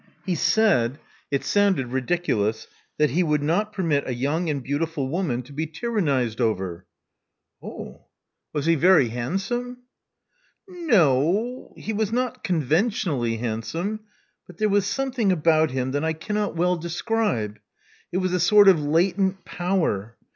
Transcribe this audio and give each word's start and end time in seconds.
He 0.25 0.33
said— 0.33 0.97
it 1.35 1.43
sounded 1.43 1.89
ridiculous— 1.91 2.65
that 2.97 3.11
he 3.11 3.21
would 3.21 3.43
not 3.43 3.71
permit 3.71 4.03
a 4.07 4.15
young 4.15 4.49
and 4.49 4.63
beautiful 4.63 5.07
woman 5.09 5.43
to 5.43 5.53
be 5.53 5.67
tyrannized 5.67 6.41
over. 6.41 6.87
0h! 7.61 7.99
Was 8.51 8.65
he 8.65 8.73
very 8.73 9.09
handsome? 9.09 9.83
N— 10.67 10.87
no. 10.87 11.71
He 11.77 11.93
was 11.93 12.11
not 12.11 12.43
conventionally 12.43 13.37
handsome; 13.37 13.99
but 14.47 14.57
there 14.57 14.69
was 14.69 14.87
something 14.87 15.31
about 15.31 15.69
him 15.69 15.91
that 15.91 16.03
I 16.03 16.13
cannot 16.13 16.53
very 16.55 16.59
well 16.61 16.77
describe. 16.77 17.59
It 18.11 18.17
was 18.17 18.33
a 18.33 18.39
sort 18.39 18.69
of 18.69 18.79
latent 18.79 19.45
power. 19.45 20.17